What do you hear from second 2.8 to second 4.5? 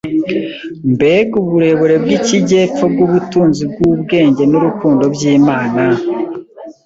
bw’ubutunzi bw’ubwenge